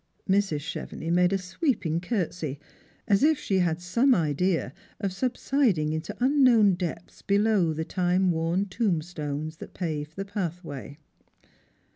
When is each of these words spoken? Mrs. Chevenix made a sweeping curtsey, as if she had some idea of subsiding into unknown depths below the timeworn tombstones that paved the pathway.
Mrs. 0.27 0.61
Chevenix 0.61 1.13
made 1.13 1.31
a 1.31 1.37
sweeping 1.37 1.99
curtsey, 2.01 2.57
as 3.07 3.21
if 3.21 3.37
she 3.37 3.59
had 3.59 3.79
some 3.79 4.15
idea 4.15 4.73
of 4.99 5.13
subsiding 5.13 5.93
into 5.93 6.17
unknown 6.19 6.73
depths 6.73 7.21
below 7.21 7.71
the 7.71 7.85
timeworn 7.85 8.65
tombstones 8.67 9.57
that 9.57 9.75
paved 9.75 10.15
the 10.15 10.25
pathway. 10.25 10.97